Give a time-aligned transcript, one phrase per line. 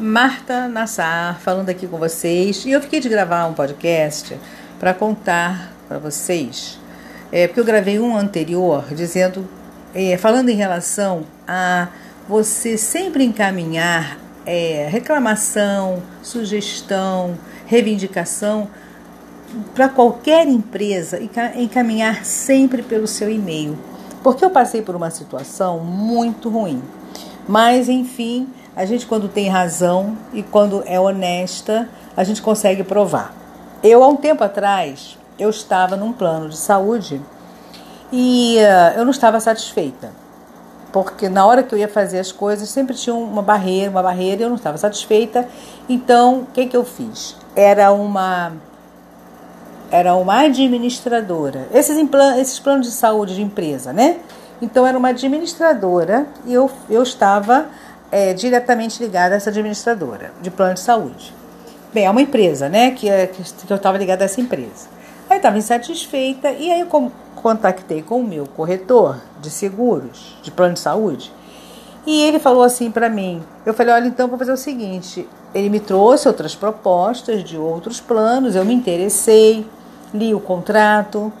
[0.00, 4.34] Marta Nassar falando aqui com vocês e eu fiquei de gravar um podcast
[4.78, 6.80] para contar para vocês,
[7.30, 9.46] é, porque eu gravei um anterior dizendo,
[9.94, 11.88] é, falando em relação a
[12.26, 17.36] você sempre encaminhar é, reclamação, sugestão,
[17.66, 18.70] reivindicação
[19.74, 21.30] para qualquer empresa e
[21.62, 23.78] encaminhar sempre pelo seu e-mail,
[24.22, 26.82] porque eu passei por uma situação muito ruim.
[27.46, 28.48] Mas enfim,
[28.80, 33.30] a gente quando tem razão e quando é honesta, a gente consegue provar.
[33.82, 37.20] Eu há um tempo atrás, eu estava num plano de saúde
[38.10, 40.12] e uh, eu não estava satisfeita.
[40.90, 44.40] Porque na hora que eu ia fazer as coisas, sempre tinha uma barreira, uma barreira,
[44.40, 45.46] e eu não estava satisfeita.
[45.86, 47.36] Então, o que, que eu fiz?
[47.54, 48.52] Era uma
[49.90, 51.68] era uma administradora.
[51.74, 51.98] Esses,
[52.38, 54.20] esses planos de saúde de empresa, né?
[54.62, 57.66] Então era uma administradora e eu, eu estava
[58.10, 61.34] é, diretamente ligada a essa administradora de plano de saúde.
[61.92, 62.92] Bem, é uma empresa, né?
[62.92, 64.88] Que, é, que eu estava ligada a essa empresa.
[65.28, 70.74] Aí estava insatisfeita e aí eu contactei com o meu corretor de seguros, de plano
[70.74, 71.32] de saúde,
[72.06, 73.42] e ele falou assim para mim.
[73.64, 75.28] Eu falei, olha, então vou fazer o seguinte.
[75.54, 79.66] Ele me trouxe outras propostas de outros planos, eu me interessei,
[80.12, 81.32] li o contrato,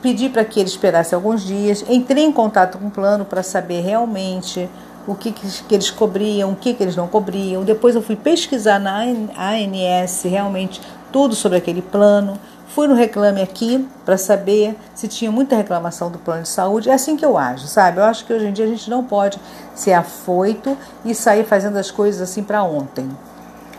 [0.00, 3.82] pedi para que ele esperasse alguns dias, entrei em contato com o plano para saber
[3.82, 4.68] realmente
[5.06, 7.64] o que, que, eles cobriam, o que, que eles não cobriam.
[7.64, 12.38] Depois eu fui pesquisar na ANS realmente tudo sobre aquele plano.
[12.68, 16.88] Fui no Reclame Aqui para saber se tinha muita reclamação do plano de saúde.
[16.88, 17.98] É assim que eu acho, sabe?
[17.98, 19.38] Eu acho que hoje em dia a gente não pode
[19.74, 23.08] ser afoito e sair fazendo as coisas assim para ontem.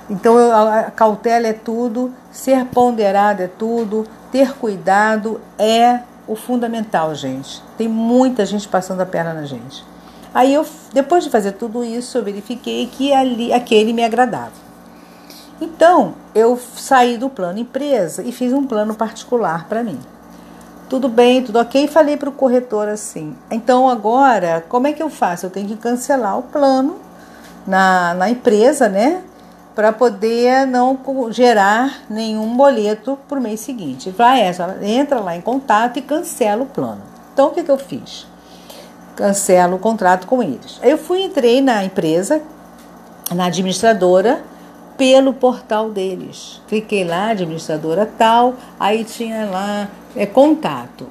[0.10, 7.64] Então, a cautela é tudo, ser ponderado é tudo, ter cuidado é o fundamental, gente.
[7.78, 9.84] Tem muita gente passando a perna na gente.
[10.34, 14.64] Aí, eu, depois de fazer tudo isso, eu verifiquei que ali, aquele me agradava.
[15.62, 20.00] Então, eu saí do plano empresa e fiz um plano particular para mim.
[20.90, 21.88] Tudo bem, tudo ok.
[21.88, 23.36] Falei para o corretor assim.
[23.50, 25.46] Então, agora, como é que eu faço?
[25.46, 27.00] Eu tenho que cancelar o plano
[27.66, 29.24] na, na empresa, né?
[29.76, 31.00] para poder não
[31.32, 34.12] gerar nenhum boleto para o mês seguinte.
[34.12, 37.02] Vai essa, entra lá em contato e cancela o plano.
[37.34, 38.28] Então o que, que eu fiz?
[39.16, 40.80] Cancelo o contrato com eles.
[40.82, 42.42] Eu fui entrei na empresa,
[43.32, 44.44] na administradora,
[44.98, 46.62] pelo portal deles.
[46.68, 51.08] Cliquei lá, administradora tal, aí tinha lá é, contato.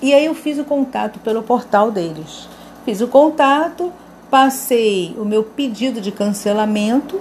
[0.00, 2.48] E aí eu fiz o contato pelo portal deles.
[2.84, 3.92] Fiz o contato,
[4.30, 7.20] passei o meu pedido de cancelamento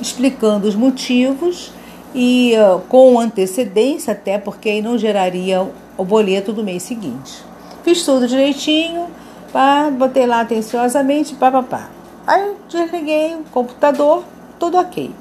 [0.00, 1.72] explicando os motivos
[2.14, 7.42] e uh, com antecedência, até porque aí não geraria o boleto do mês seguinte.
[7.82, 9.06] Fiz tudo direitinho,
[9.52, 11.88] pá, botei lá atenciosamente, pá, pá, pá.
[12.26, 14.24] Aí desliguei o computador,
[14.58, 15.14] tudo ok.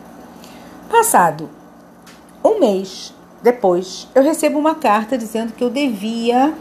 [0.90, 1.50] Passado
[2.44, 6.53] um mês depois, eu recebo uma carta dizendo que eu devia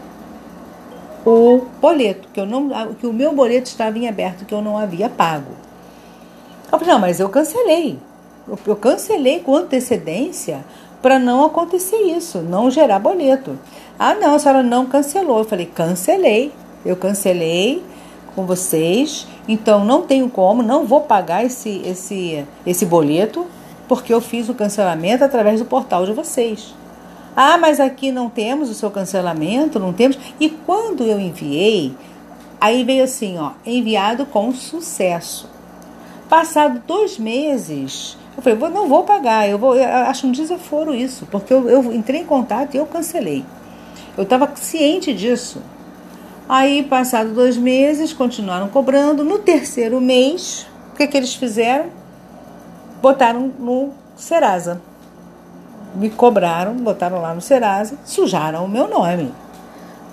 [1.25, 4.77] o boleto, que, eu não, que o meu boleto estava em aberto, que eu não
[4.77, 5.51] havia pago.
[6.71, 7.99] Eu falei, não, mas eu cancelei.
[8.47, 10.65] Eu, eu cancelei com antecedência
[11.01, 13.57] para não acontecer isso, não gerar boleto.
[13.99, 15.39] Ah, não, a senhora não cancelou.
[15.39, 16.51] Eu falei, cancelei.
[16.85, 17.83] Eu cancelei
[18.35, 23.45] com vocês, então não tenho como, não vou pagar esse, esse, esse boleto,
[23.87, 26.73] porque eu fiz o cancelamento através do portal de vocês.
[27.35, 30.17] Ah, mas aqui não temos o seu cancelamento, não temos.
[30.39, 31.93] E quando eu enviei,
[32.59, 35.49] aí veio assim, ó, enviado com sucesso.
[36.29, 41.27] Passado dois meses, eu falei, não vou pagar, eu vou, eu acho um desaforo isso,
[41.29, 43.43] porque eu, eu entrei em contato e eu cancelei.
[44.17, 45.61] Eu estava ciente disso.
[46.53, 49.23] Aí, passado dois meses, continuaram cobrando.
[49.23, 51.85] No terceiro mês, o que, que eles fizeram?
[53.01, 54.81] Botaram no Serasa.
[55.95, 59.33] Me cobraram, botaram lá no Serasa, sujaram o meu nome.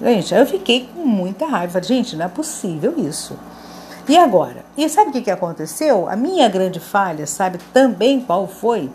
[0.01, 1.83] Gente, eu fiquei com muita raiva.
[1.83, 3.37] Gente, não é possível isso.
[4.09, 4.65] E agora?
[4.77, 6.09] E sabe o que, que aconteceu?
[6.09, 8.89] A minha grande falha, sabe também qual foi?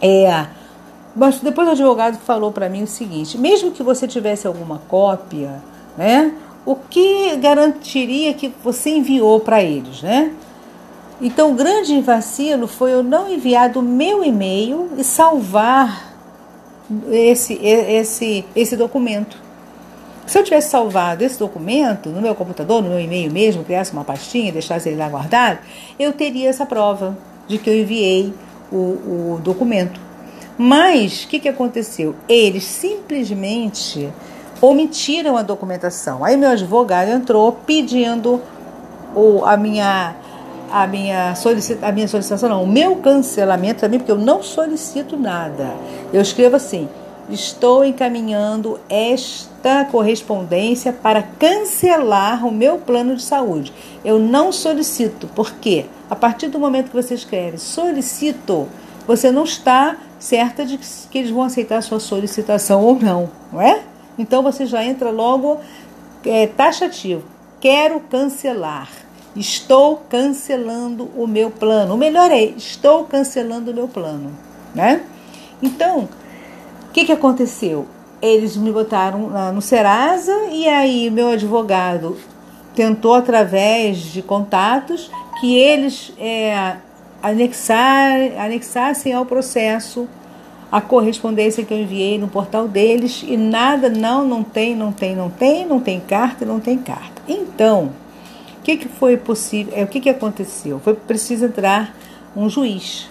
[0.00, 0.46] É.
[1.14, 5.62] Mas depois o advogado falou para mim o seguinte: mesmo que você tivesse alguma cópia,
[5.98, 6.34] né?
[6.66, 10.32] O que garantiria que você enviou para eles, né?
[11.20, 16.14] Então, o grande vacilo foi eu não enviar do meu e-mail e salvar
[17.10, 19.38] esse, esse, esse documento.
[20.26, 24.04] Se eu tivesse salvado esse documento no meu computador, no meu e-mail mesmo, criasse uma
[24.04, 25.60] pastinha, deixasse ele lá guardado,
[25.98, 27.16] eu teria essa prova
[27.46, 28.34] de que eu enviei
[28.72, 30.00] o, o documento.
[30.58, 32.14] Mas o que, que aconteceu?
[32.28, 34.08] Eles simplesmente
[34.60, 36.24] omitiram a documentação.
[36.24, 38.40] Aí meu advogado entrou pedindo
[39.14, 40.14] o, a minha
[40.70, 45.16] a minha, solicita, a minha solicitação, não, o meu cancelamento também, porque eu não solicito
[45.16, 45.74] nada.
[46.12, 46.88] Eu escrevo assim:
[47.30, 53.72] estou encaminhando esta correspondência para cancelar o meu plano de saúde.
[54.04, 58.68] Eu não solicito, porque a partir do momento que você escreve solicito,
[59.06, 63.60] você não está certa de que eles vão aceitar a sua solicitação ou não, não
[63.60, 63.82] é?
[64.18, 65.60] Então você já entra logo
[66.24, 67.24] é, taxativo.
[67.60, 68.88] Quero cancelar.
[69.34, 71.94] Estou cancelando o meu plano.
[71.94, 74.30] O melhor é estou cancelando o meu plano,
[74.74, 75.02] né?
[75.62, 76.08] Então,
[76.88, 77.86] o que, que aconteceu?
[78.22, 82.16] Eles me botaram no Serasa e aí meu advogado
[82.74, 85.10] tentou através de contatos
[85.40, 86.76] que eles é,
[87.22, 90.08] anexar, anexassem ao processo
[90.70, 95.14] a correspondência que eu enviei no portal deles e nada, não, não tem, não tem,
[95.14, 97.22] não tem, não tem carta, não tem carta.
[97.28, 97.90] Então,
[98.58, 99.72] o que, que foi possível?
[99.76, 100.80] É, o que, que aconteceu?
[100.80, 101.94] Foi preciso entrar
[102.34, 103.08] um juiz.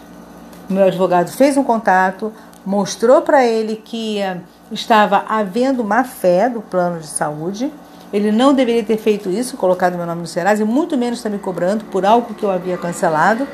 [0.69, 2.33] O meu advogado fez um contato,
[2.65, 4.41] mostrou para ele que uh,
[4.71, 7.71] estava havendo má fé do plano de saúde.
[8.11, 11.29] Ele não deveria ter feito isso, colocado meu nome no Serasa, e muito menos está
[11.29, 13.47] me cobrando por algo que eu havia cancelado.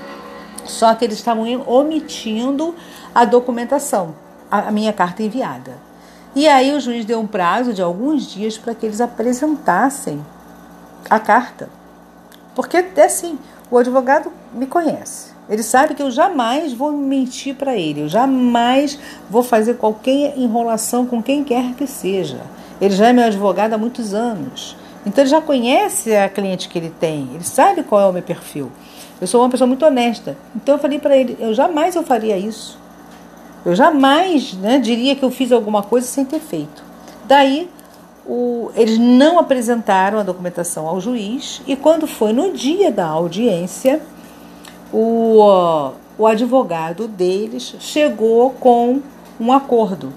[0.71, 2.73] Só que eles estavam omitindo
[3.13, 4.15] a documentação,
[4.49, 5.77] a minha carta enviada.
[6.33, 10.25] E aí o juiz deu um prazo de alguns dias para que eles apresentassem
[11.09, 11.69] a carta.
[12.55, 13.37] Porque é assim,
[13.69, 15.31] o advogado me conhece.
[15.49, 18.97] Ele sabe que eu jamais vou mentir para ele, eu jamais
[19.29, 22.39] vou fazer qualquer enrolação com quem quer que seja.
[22.79, 24.77] Ele já é meu advogado há muitos anos.
[25.05, 28.21] Então ele já conhece a cliente que ele tem, ele sabe qual é o meu
[28.21, 28.71] perfil.
[29.19, 30.37] Eu sou uma pessoa muito honesta.
[30.55, 32.77] Então eu falei para ele, eu jamais eu faria isso.
[33.65, 36.83] Eu jamais né, diria que eu fiz alguma coisa sem ter feito.
[37.25, 37.69] Daí
[38.25, 44.01] o, eles não apresentaram a documentação ao juiz e quando foi no dia da audiência,
[44.91, 49.01] o, o advogado deles chegou com
[49.39, 50.13] um acordo.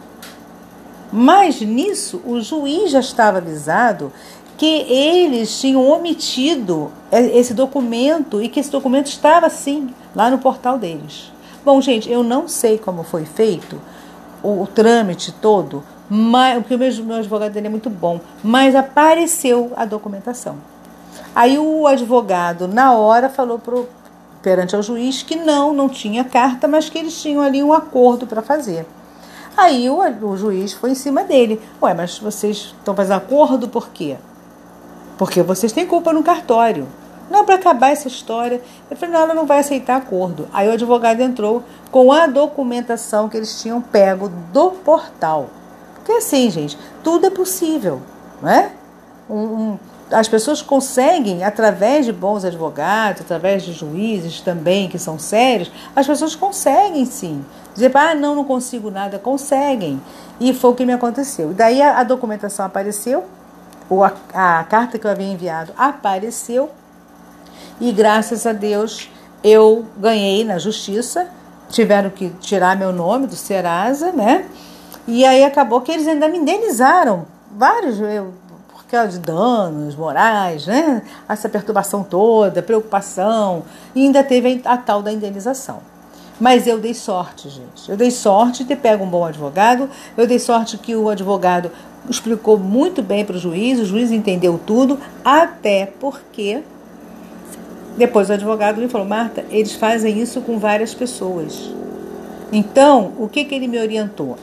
[1.12, 4.12] Mas nisso o juiz já estava avisado
[4.56, 10.78] que eles tinhtinham omitido esse documento e que esse documento estava sim lá no portal
[10.78, 11.32] deles.
[11.64, 13.80] Bom, gente, eu não sei como foi feito
[14.42, 18.74] o, o trâmite todo, mas, porque o meu, meu advogado dele é muito bom, mas
[18.74, 20.56] apareceu a documentação.
[21.34, 23.88] Aí o advogado, na hora, falou pro,
[24.42, 28.26] perante ao juiz que não, não tinha carta, mas que eles tinham ali um acordo
[28.26, 28.86] para fazer.
[29.56, 31.60] Aí o, o juiz foi em cima dele.
[31.80, 34.16] Ué, mas vocês estão fazendo acordo por quê?
[35.16, 36.86] Porque vocês têm culpa no cartório.
[37.30, 38.60] Não, para acabar essa história.
[38.90, 40.46] Eu falei, não, ela não vai aceitar acordo.
[40.52, 45.48] Aí o advogado entrou com a documentação que eles tinham pego do portal.
[45.94, 48.02] Porque assim, gente, tudo é possível,
[48.42, 48.72] não é?
[49.28, 49.78] Um, um,
[50.10, 56.06] as pessoas conseguem, através de bons advogados, através de juízes também que são sérios, as
[56.06, 57.42] pessoas conseguem sim.
[57.72, 60.00] Dizer, ah, não, não consigo nada, conseguem.
[60.38, 61.52] E foi o que me aconteceu.
[61.52, 63.24] E daí a, a documentação apareceu,
[63.88, 66.70] ou a, a carta que eu havia enviado apareceu
[67.80, 69.10] e graças a Deus
[69.42, 71.28] eu ganhei na justiça.
[71.68, 74.46] Tiveram que tirar meu nome do Serasa, né?
[75.06, 78.32] E aí acabou que eles ainda me indenizaram vários, eu,
[78.72, 81.02] por causa de danos morais, né?
[81.28, 83.64] Essa perturbação toda, preocupação,
[83.94, 85.80] e ainda teve a, a tal da indenização.
[86.40, 87.88] Mas eu dei sorte, gente.
[87.88, 89.88] Eu dei sorte de ter pego um bom advogado.
[90.16, 91.70] Eu dei sorte que o advogado
[92.08, 96.62] explicou muito bem para o juiz, o juiz entendeu tudo, até porque
[97.96, 101.72] depois o advogado me falou: Marta, eles fazem isso com várias pessoas.
[102.52, 104.36] Então, o que, que ele me orientou?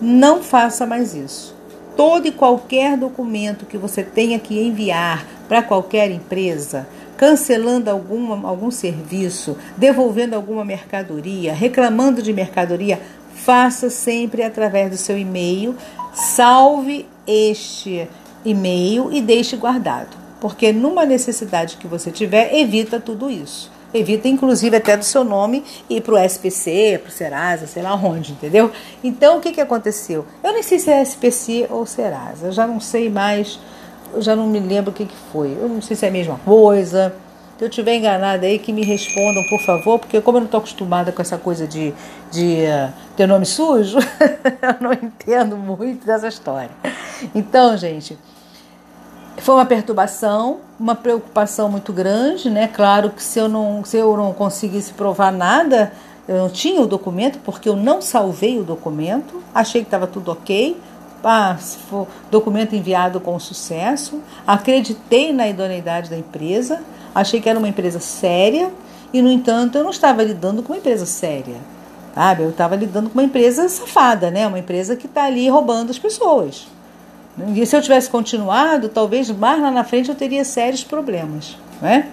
[0.00, 1.56] Não faça mais isso.
[1.96, 6.86] Todo e qualquer documento que você tenha que enviar para qualquer empresa,
[7.18, 12.98] cancelando alguma, algum serviço, devolvendo alguma mercadoria, reclamando de mercadoria,
[13.34, 15.76] faça sempre através do seu e-mail
[16.18, 18.08] salve este
[18.44, 23.70] e-mail e deixe guardado, porque numa necessidade que você tiver, evita tudo isso.
[23.92, 27.94] Evita, inclusive, até do seu nome ir para o SPC, para o Serasa, sei lá
[27.94, 28.70] onde, entendeu?
[29.02, 30.26] Então, o que, que aconteceu?
[30.44, 33.58] Eu nem sei se é SPC ou Serasa, já não sei mais,
[34.14, 35.56] eu já não me lembro o que, que foi.
[35.60, 37.14] Eu não sei se é a mesma coisa.
[37.58, 40.58] Se eu estiver enganada aí, que me respondam, por favor, porque como eu não estou
[40.58, 41.92] acostumada com essa coisa de,
[42.30, 43.98] de uh, ter nome sujo,
[44.62, 46.70] eu não entendo muito dessa história.
[47.34, 48.16] Então, gente,
[49.38, 52.68] foi uma perturbação, uma preocupação muito grande, né?
[52.68, 55.92] Claro que se eu não, se eu não conseguisse provar nada,
[56.28, 60.30] eu não tinha o documento, porque eu não salvei o documento, achei que estava tudo
[60.30, 60.76] ok.
[61.88, 66.80] For documento enviado com sucesso, acreditei na idoneidade da empresa,
[67.14, 68.70] achei que era uma empresa séria
[69.12, 71.56] e, no entanto, eu não estava lidando com uma empresa séria.
[72.14, 72.42] Sabe?
[72.42, 74.46] Eu estava lidando com uma empresa safada, né?
[74.46, 76.66] Uma empresa que está ali roubando as pessoas.
[77.54, 82.08] E se eu tivesse continuado, talvez mais lá na frente eu teria sérios problemas, né?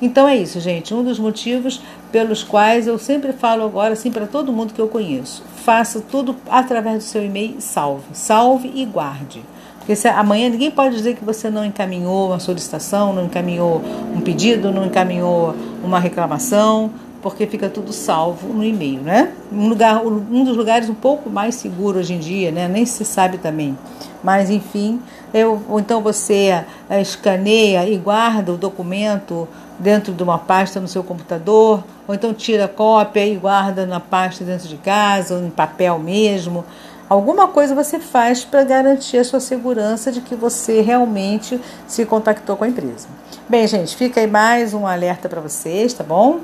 [0.00, 0.94] Então é isso, gente.
[0.94, 4.88] Um dos motivos pelos quais eu sempre falo agora assim para todo mundo que eu
[4.88, 9.42] conheço: faça tudo através do seu e-mail, salve, salve e guarde.
[9.78, 13.82] Porque se amanhã ninguém pode dizer que você não encaminhou uma solicitação, não encaminhou
[14.14, 16.90] um pedido, não encaminhou uma reclamação,
[17.22, 19.32] porque fica tudo salvo no e-mail, né?
[19.52, 22.68] Um, lugar, um dos lugares um pouco mais seguro hoje em dia, né?
[22.68, 23.76] Nem se sabe também.
[24.22, 25.00] Mas enfim,
[25.32, 29.48] eu, ou então você é, escaneia e guarda o documento
[29.78, 34.44] dentro de uma pasta no seu computador, ou então tira cópia e guarda na pasta
[34.44, 36.64] dentro de casa, ou em papel mesmo.
[37.08, 42.54] Alguma coisa você faz para garantir a sua segurança de que você realmente se contactou
[42.56, 43.08] com a empresa.
[43.48, 46.40] Bem, gente, fica aí mais um alerta para vocês, tá bom?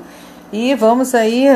[0.53, 1.47] E vamos aí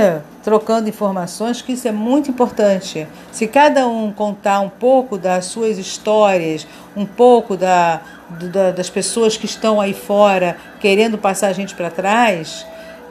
[0.43, 3.07] trocando informações, que isso é muito importante.
[3.31, 9.37] Se cada um contar um pouco das suas histórias, um pouco da, da das pessoas
[9.37, 12.65] que estão aí fora querendo passar a gente para trás,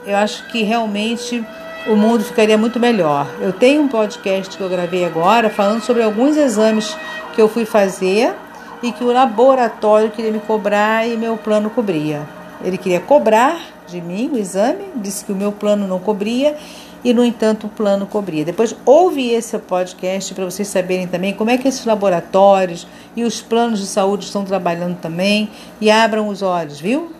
[0.07, 1.45] eu acho que realmente
[1.87, 3.27] o mundo ficaria muito melhor.
[3.41, 6.97] Eu tenho um podcast que eu gravei agora falando sobre alguns exames
[7.35, 8.35] que eu fui fazer
[8.83, 12.23] e que o laboratório queria me cobrar e meu plano cobria.
[12.65, 13.59] Ele queria cobrar
[13.89, 16.57] de mim o exame, disse que o meu plano não cobria
[17.05, 18.45] e, no entanto, o plano cobria.
[18.45, 23.41] Depois ouve esse podcast para vocês saberem também como é que esses laboratórios e os
[23.41, 27.13] planos de saúde estão trabalhando também e abram os olhos, viu?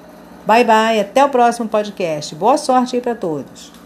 [0.47, 2.35] Bye bye, até o próximo podcast.
[2.35, 3.78] Boa sorte aí para todos.